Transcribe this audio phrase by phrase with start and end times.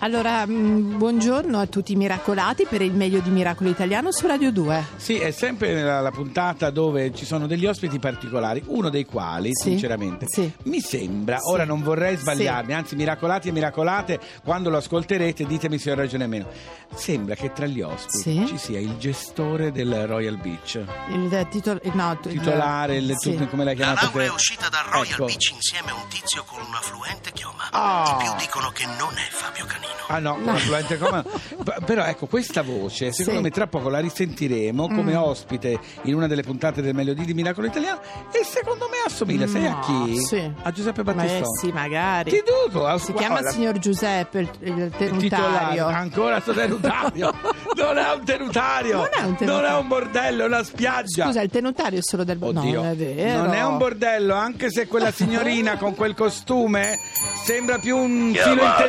[0.00, 4.52] Allora, mh, buongiorno a tutti i miracolati per il meglio di Miracolo Italiano su Radio
[4.52, 4.86] 2.
[4.96, 9.50] Sì, è sempre la, la puntata dove ci sono degli ospiti particolari, uno dei quali,
[9.52, 10.48] Sì, sinceramente, sì.
[10.64, 11.50] mi sembra, Sì.
[11.50, 16.24] ora non vorrei sbagliarmi, anzi miracolati e miracolate, quando lo ascolterete ditemi se ho ragione
[16.24, 16.46] o meno,
[16.94, 18.46] sembra che tra gli ospiti Sì.
[18.46, 23.34] ci sia il gestore del Royal Beach, Il titolo, no, il- titolare, il, sì.
[23.34, 24.30] tu- come l'hai La chiamato Laura te?
[24.30, 25.24] è uscita dal Royal Ecco.
[25.24, 27.66] Beach insieme a un tizio con un affluente chioma.
[27.72, 28.16] Ah.
[28.20, 29.66] I più dicono che non è Fabio
[30.08, 31.22] Ah no, affluente come-
[31.62, 33.44] P- però ecco questa voce secondo Sì.
[33.44, 37.66] me tra poco la risentiremo come ospite in una delle puntate del Meglio di Miracolo
[37.66, 38.00] Italiano
[38.32, 40.18] e secondo me assomiglia, sai a No, chi?
[40.20, 40.50] sì.
[40.62, 42.30] A Giuseppe Ma eh, sì, magari.
[42.30, 47.32] Ti dico, a- Si chiama guarda, signor Giuseppe, il, il titolare, ancora sto tenutario
[47.76, 49.46] non è un tenutario Non è un tenutario.
[49.46, 52.38] non è un bordello è una spiaggia Scusa, il tenutario è solo del...
[52.40, 53.42] Oddio, No, non è vero.
[53.42, 56.98] non è un bordello, anche se quella signorina con quel costume
[57.44, 58.82] sembra più un filo Chiamato.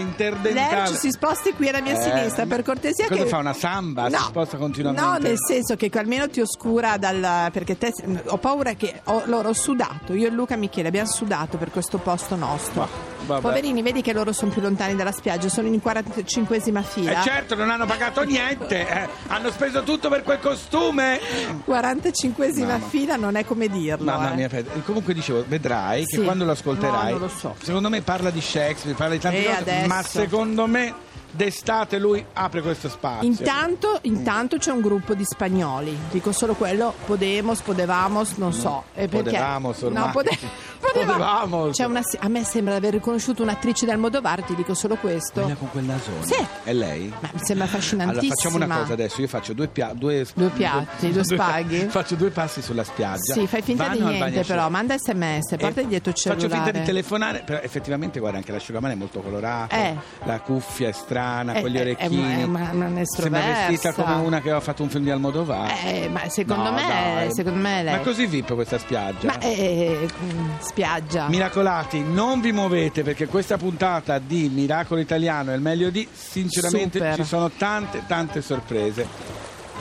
[0.00, 0.74] Interdentale.
[0.74, 3.06] Lercio si sposti qui alla mia Eh, sinistra, per cortesia.
[3.06, 3.28] cosa che...
[3.28, 4.08] fa, una samba?
[4.10, 5.02] Si sposta continuamente?
[5.06, 7.50] No, nel senso che almeno ti oscura dal...
[7.52, 7.92] perché te...
[8.26, 11.98] ho paura che ho- loro ho sudato, io e Luca Michele abbiamo sudato per questo
[11.98, 13.09] posto nostro.
[13.34, 13.42] Vabbè.
[13.48, 17.20] Poverini, vedi che loro sono più lontani dalla spiaggia, sono in 45esima E fila.
[17.22, 21.18] certo, non hanno pagato niente, eh, hanno speso tutto per quel costume.
[21.66, 22.86] 45esima Mamma.
[22.86, 24.04] fila non è come dirlo.
[24.04, 24.36] Mamma eh.
[24.36, 24.82] mia, Fede.
[24.84, 26.22] comunque dicevo, vedrai che Sì.
[26.24, 27.54] quando lo ascolterai, No, non lo so.
[27.62, 29.86] secondo me parla di Shakespeare, parla di tante E cose, adesso?
[29.88, 30.94] ma secondo me
[31.32, 33.28] d'estate lui apre questo spazio.
[33.28, 38.84] Intanto, intanto c'è un gruppo di spagnoli, dico solo quello, Podemos, Podevamos, non so.
[38.94, 39.30] E perché?
[39.30, 40.04] Podevamos ormai.
[40.06, 40.38] No, pode-
[40.80, 41.76] Podevamos.
[41.76, 45.40] C'è una, a me sembra di aver riconosciuto un'attrice del Modovar, ti dico solo questo.
[45.42, 46.24] Quella con quel nasone.
[46.26, 46.46] Sì.
[46.64, 47.08] È lei?
[47.20, 48.34] Ma mi sembra Allora affascinantissima.
[48.34, 51.78] facciamo una cosa adesso, io faccio due, pia- due, Due piatti, due spaghi?
[51.90, 53.32] Faccio due passi sulla spiaggia.
[53.34, 56.72] Sì, fai finta Vanno di niente però, manda sms, porta dietro il Faccio finta cellulare.
[56.72, 59.96] di telefonare, però effettivamente guarda anche l'asciugamano è molto colorato, Eh.
[60.24, 62.40] la cuffia è strana, Eh, quegli eh, orecchini.
[62.40, 63.66] è una- una Sembra estroversa.
[63.68, 65.70] vestita come una che aveva fatto un film di Almodovar.
[65.84, 67.32] Eh, ma secondo No, me, dai.
[67.34, 67.96] secondo me è lei.
[67.96, 69.26] Ma così VIP questa spiaggia?
[69.26, 71.28] Ma eh, mm, spiaggia.
[71.28, 76.98] Miracolati, non vi muovete perché questa puntata di Miracolo Italiano è il meglio di, sinceramente
[76.98, 77.14] Super.
[77.16, 79.06] ci sono tante tante sorprese.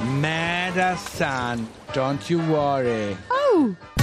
[0.01, 3.15] Meda Sun, don't you worry.
[3.27, 3.98] Oh!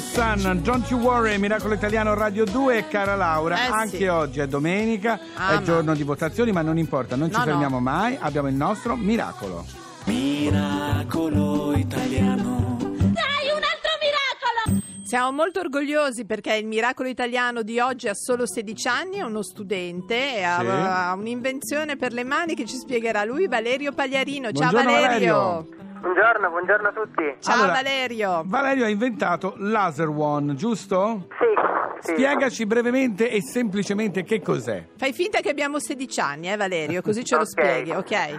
[0.00, 4.06] Sun, don't you worry, Miracolo Italiano Radio 2 e cara Laura, Eh, anche sì.
[4.06, 7.44] oggi è domenica, Ah, è ma- giorno di votazioni, ma non importa, non ci No,
[7.44, 7.44] no.
[7.50, 9.64] fermiamo mai, abbiamo il nostro miracolo.
[10.04, 12.87] Miracolo italiano.
[15.08, 19.42] Siamo molto orgogliosi perché il miracolo italiano di oggi ha solo 16 anni, è uno
[19.42, 20.66] studente e ha, Sì.
[20.66, 24.52] ha un'invenzione per le mani che ci spiegherà lui, Valerio Pagliarino.
[24.52, 25.34] Ciao Buongiorno, Valerio.
[25.34, 25.76] Valerio.
[26.00, 27.36] Buongiorno, buongiorno a tutti.
[27.40, 28.42] Ciao Allora, Valerio.
[28.44, 31.28] Valerio ha inventato Laser One, giusto?
[31.38, 32.12] Sì, sì.
[32.12, 34.88] Spiegaci brevemente e semplicemente che cos'è.
[34.98, 37.48] Fai finta che abbiamo 16 anni, eh Valerio, così ce lo Ok.
[37.48, 38.12] spieghi, ok?
[38.12, 38.38] Eh,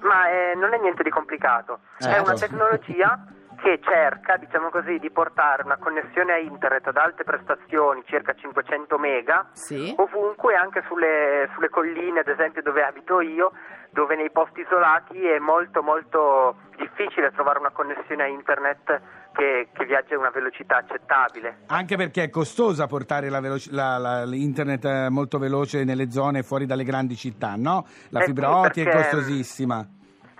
[0.00, 1.80] ma eh, non è niente di complicato.
[1.98, 2.22] È Ecco.
[2.22, 3.26] una tecnologia
[3.66, 8.96] che cerca, diciamo così, di portare una connessione a internet ad alte prestazioni, circa 500
[8.96, 9.92] mega, Sì.
[9.98, 13.50] ovunque, anche sulle, sulle colline, ad esempio dove abito io,
[13.90, 19.00] dove nei posti isolati è molto molto difficile trovare una connessione a internet
[19.32, 21.62] che, che viaggia a una velocità accettabile.
[21.66, 26.44] Anche perché è costosa portare la veloci- la- la- l'internet eh, molto veloce nelle zone
[26.44, 27.84] fuori dalle grandi città, no?
[28.10, 29.84] La Eh fibra sì, ottica è perché- costosissima.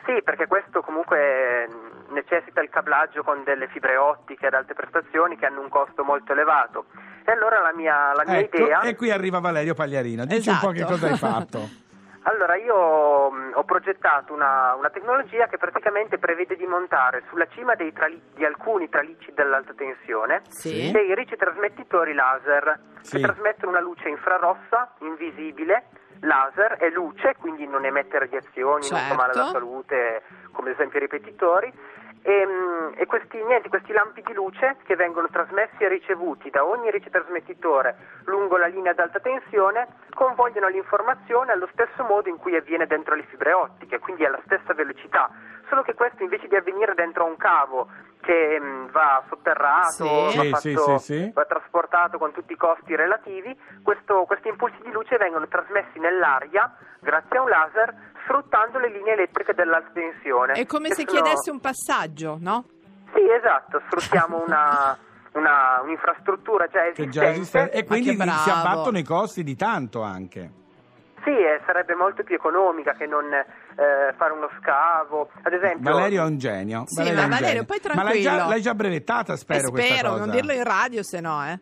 [0.06, 1.66] Sì, perché questo comunque
[2.16, 6.32] necessita il cablaggio con delle fibre ottiche ad alte prestazioni che hanno un costo molto
[6.32, 6.86] elevato.
[7.24, 8.80] E allora la mia, la mia Ecco, idea...
[8.80, 10.24] e qui arriva Valerio Pagliarino.
[10.24, 10.92] Dici un po' che Esatto.
[10.92, 11.58] cosa hai fatto.
[12.28, 17.76] Allora, io mh, ho progettato una, una tecnologia che praticamente prevede di montare sulla cima
[17.76, 20.90] dei trali- di alcuni tralicci dell'alta tensione Sì.
[20.90, 23.18] dei ricetrasmettitori laser Sì.
[23.18, 25.84] che trasmettono una luce infrarossa, invisibile,
[26.22, 29.58] laser e luce, quindi non emette radiazioni, non fa male alla Certo.
[29.60, 31.72] salute, come ad esempio i ripetitori.
[32.28, 36.64] E, mh, e questi, niente, questi lampi di luce che vengono trasmessi e ricevuti da
[36.64, 37.94] ogni ricetrasmettitore
[38.24, 43.14] lungo la linea ad alta tensione convogliono l'informazione allo stesso modo in cui avviene dentro
[43.14, 45.30] le fibre ottiche, quindi alla stessa velocità,
[45.68, 47.88] solo che questo invece di avvenire dentro un cavo
[48.20, 50.36] che mh, va sotterrato, Sì.
[50.36, 51.30] va, fatto- sì, sì, sì.
[51.32, 56.74] va trasportato con tutti i costi relativi, questo- questi impulsi di luce vengono trasmessi nell'aria
[57.00, 60.54] grazie a un laser sfruttando le linee elettriche dell'alta tensione.
[60.54, 62.64] È come se sono- chiedesse un passaggio, no?
[63.14, 64.96] Sì, esatto, sfruttiamo una,
[65.34, 67.10] una- un'infrastruttura già Che esistente.
[67.12, 70.50] già esiste e quindi si abbattono i costi di tanto anche.
[71.24, 75.30] Sì, eh, sarebbe molto più economica che non eh, fare uno scavo.
[75.42, 76.84] Ad esempio, Valerio è un genio.
[76.86, 77.64] Sì, Valerio ma Valerio, genio.
[77.64, 78.48] poi Ma l'hai già, tranquillo.
[78.50, 81.58] l'hai già brevettata, spero, Eh, questa spero, non dirlo in radio, se no, eh.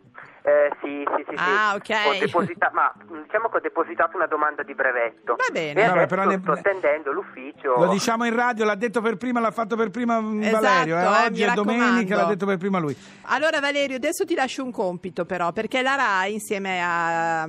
[0.47, 1.43] Eh, sì, sì, sì, sì.
[1.43, 1.89] Ah, ok.
[2.05, 2.93] Ho deposita- ma
[3.23, 5.35] diciamo che ho depositato una domanda di brevetto.
[5.37, 5.83] Va bene.
[5.83, 7.73] E Vabbè, però ne- sto attendendo l'ufficio.
[7.75, 10.99] Lo diciamo in radio, l'ha detto per prima, l'ha fatto per prima mm, Esatto, Valerio.
[10.99, 11.01] eh.
[11.01, 12.95] eh, Oggi mi è domenica, l'ha detto per prima lui.
[13.23, 17.47] Allora Valerio, adesso ti lascio un compito però, perché la RAI insieme a, a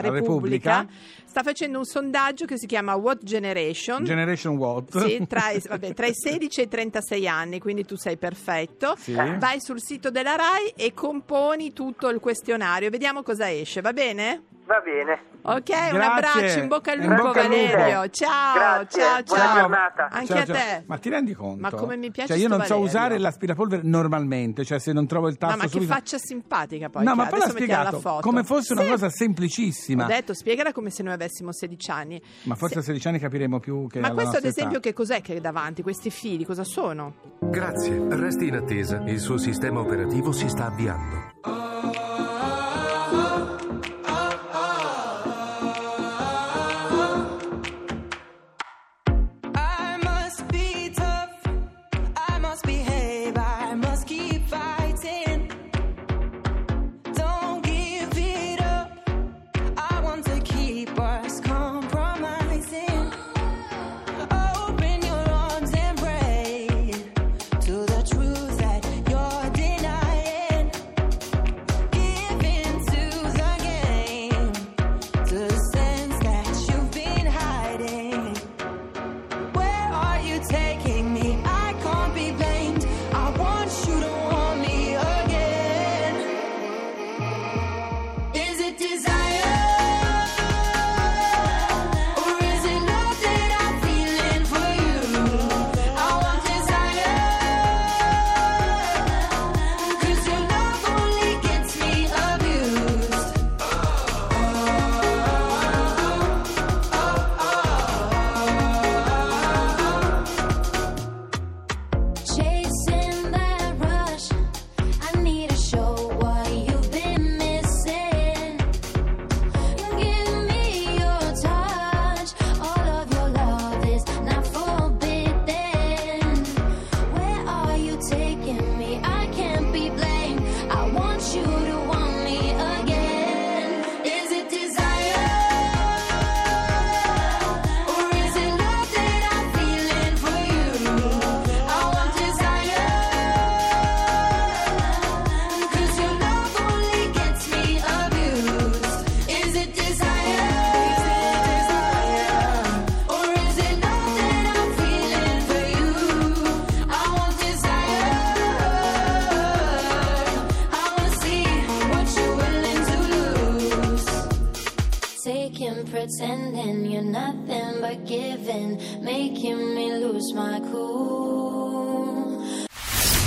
[0.00, 0.86] Repubblica, Repubblica.
[1.32, 4.04] Sta facendo un sondaggio che si chiama What Generation.
[4.04, 4.98] Generation What?
[4.98, 8.94] Sì, tra, i, vabbè, tra i 16 e i 36 anni, quindi tu sei perfetto.
[8.98, 9.14] Sì.
[9.14, 12.90] Vai sul sito della RAI e componi tutto il questionario.
[12.90, 14.42] Vediamo cosa esce, va bene?
[14.64, 15.30] Va bene.
[15.44, 15.98] Ok, un Grazie.
[15.98, 17.56] abbraccio, in bocca al lupo bocca al lupo.
[17.76, 18.08] Valerio.
[18.10, 19.58] Ciao, Grazie, ciao, buona ciao.
[19.60, 20.08] giornata.
[20.08, 20.54] Anche Ciao, a ciao.
[20.54, 20.82] te.
[20.86, 21.60] Ma ti rendi conto?
[21.60, 22.84] Ma come mi piace Cioè, io non so Valerio.
[22.86, 25.92] usare l'aspirapolvere normalmente, cioè se non trovo il tasto No, ma che subito...
[25.92, 27.02] faccia simpatica poi.
[27.04, 28.20] No, che ma poi l'ha spiegato foto.
[28.20, 28.88] come fosse una Sì.
[28.88, 30.04] cosa semplicissima.
[30.04, 32.22] Ho detto, spiegala come se noi avessimo 16 anni.
[32.44, 34.88] Ma forse Se- a 16 anni capiremo più che Ma questo ad esempio età.
[34.88, 35.82] che cos'è che è davanti?
[35.82, 37.14] Questi fili cosa sono?
[37.40, 39.02] Grazie, resti in attesa.
[39.06, 41.30] Il suo sistema operativo si sta avviando.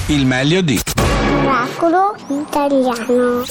[0.07, 0.81] Il meglio di.
[1.39, 3.43] Miracolo italiano.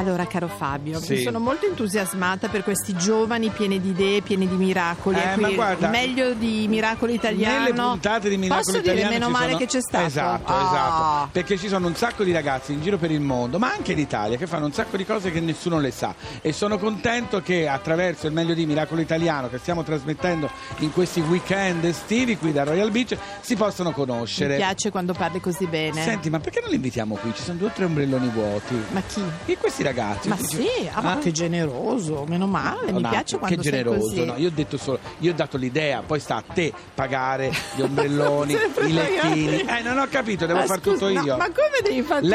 [0.00, 1.12] Allora, caro Fabio, Sì.
[1.16, 5.18] mi sono molto entusiasmata per questi giovani pieni di idee, pieni di miracoli.
[5.18, 7.58] Eh, qui ma guarda, meglio di miracolo italiano.
[7.64, 10.06] Nelle puntate di Miracolo Posso Italiano dire meno male sono- che c'è stato.
[10.06, 10.64] Esatto, Ah.
[10.66, 11.28] esatto.
[11.32, 13.98] Perché ci sono un sacco di ragazzi in giro per il mondo, ma anche in
[13.98, 16.14] Italia, che fanno un sacco di cose che nessuno le sa.
[16.40, 21.20] E sono contento che attraverso il meglio di Miracolo Italiano che stiamo trasmettendo in questi
[21.20, 24.56] weekend estivi qui da Royal Beach si possano Mi conoscere.
[24.56, 26.02] piace quando parli così bene.
[26.02, 27.32] Senti, ma perché non li invitiamo qui?
[27.34, 28.80] Ci sono due o tre ombrelloni vuoti.
[28.92, 29.22] Ma chi?
[29.44, 29.88] E questi ragazzi?
[29.92, 31.18] Ma Tu dici- sì, ah, ma Ah?
[31.18, 34.36] che generoso, meno male, mi No, piace quando che generoso, no?
[34.36, 38.52] Io ho detto solo, io ho dato l'idea, poi sta a te pagare gli ombrelloni,
[38.86, 39.60] i lettini.
[39.60, 41.36] Eh, non ho capito, devo Ma far scusa, tutto no, io.
[41.36, 42.34] ma come devi fare tutto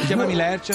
[0.00, 0.06] io?
[0.06, 0.70] chiamami Lerch.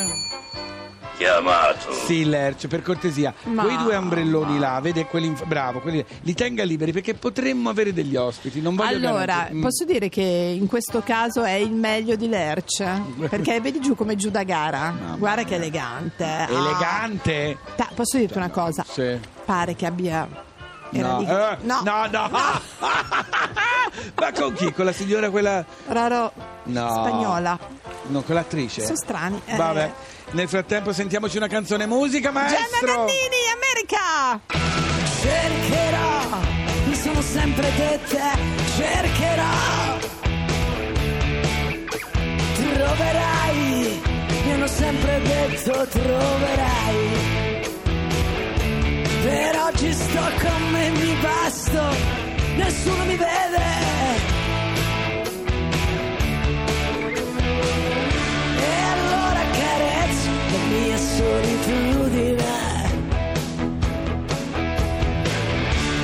[1.22, 1.94] Chiamato.
[1.94, 3.32] Sì, Lerch, per cortesia.
[3.44, 7.70] Ma- Quei due ombrelloni là, vede quelli in- bravo, quelli li tenga liberi perché potremmo
[7.70, 8.60] avere degli ospiti.
[8.60, 9.62] Non voglio Allora, Mm.
[9.62, 12.84] posso dire che in questo caso è il meglio di Lerch?
[13.30, 15.16] Perché vedi giù come giù da gara?
[15.18, 16.24] Guarda che elegante.
[16.26, 16.48] Ah.
[16.50, 17.58] Elegante?
[17.76, 18.84] Ta- posso dirti una cosa?
[18.88, 19.20] Sì.
[19.46, 20.28] Pare che abbia...
[21.00, 22.30] era No, di- eh, no, no, no.
[24.16, 24.72] Ma con chi?
[24.74, 25.64] Con la signora quella...
[25.88, 26.32] Raro
[26.64, 26.90] No.
[26.90, 27.58] spagnola.
[28.08, 28.84] No, con l'attrice?
[28.84, 29.42] Sono strani.
[29.46, 29.56] eh.
[29.56, 29.92] Vabbè.
[30.32, 32.88] Nel frattempo sentiamoci una canzone musica, Gemma maestro.
[32.88, 34.40] Nannini, America!
[35.22, 36.38] cercherò,
[36.88, 38.22] mi sono sempre dette,
[38.78, 40.00] cercherò.
[42.74, 44.02] Troverai,
[44.46, 47.41] mi hanno sempre detto troverai.
[49.22, 51.82] Per oggi sto con me, mi basto,
[52.56, 53.70] nessuno mi vede.
[58.58, 62.50] E allora carezzo la mia solitudine.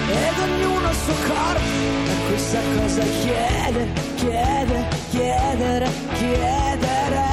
[0.10, 1.60] ed ognuno il suo corpo
[2.06, 7.26] e questa cosa chiede, chiede, chiedere, chiedere.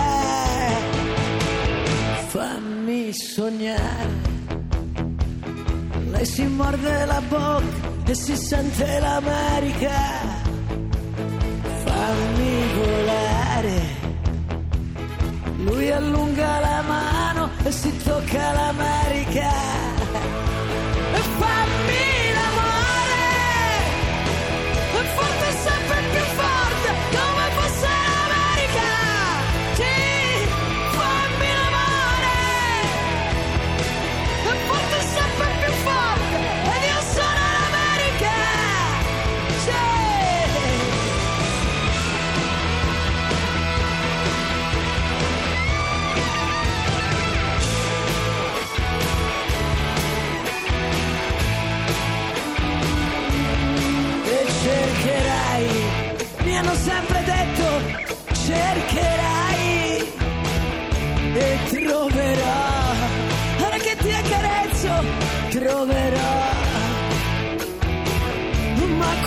[2.29, 4.24] Fammi sognare.
[6.25, 9.91] Lei si morde la bocca e si sente l'America.
[11.85, 13.81] Fammi volare.
[15.59, 19.51] Lui allunga la mano e si tocca l'America.
[21.13, 22.14] E fammi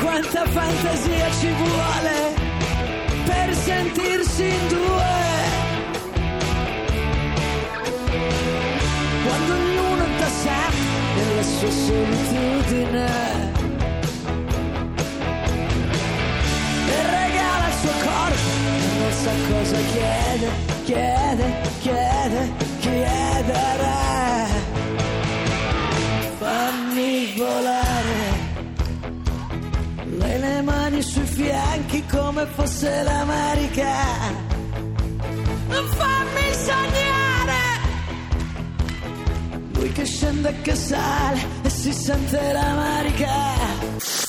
[0.01, 2.33] quanta fantasia ci vuole
[3.25, 5.15] per sentirsi in due.
[9.25, 10.59] Quando ognuno da sé
[11.15, 13.05] nella sua solitudine.
[16.89, 18.49] e regala il suo corpo
[18.99, 20.49] non sa cosa chiede,
[20.85, 21.45] chiede,
[21.81, 23.95] chiede, chiedere.
[26.39, 27.76] Fammi volare,
[31.37, 33.93] fianchi come fosse l'America.
[35.67, 37.61] Fammi sognare,
[39.73, 44.26] lui che scende e che sale e si sente l'America.